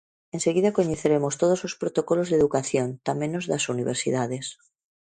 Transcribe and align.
Enseguida 0.35 0.75
coñeceremos 0.77 1.37
todos 1.41 1.59
os 1.67 1.73
protocolos 1.81 2.27
de 2.29 2.37
educación, 2.39 2.87
tamén 3.09 3.31
os 3.39 3.45
das 3.51 3.63
universidades. 3.73 4.45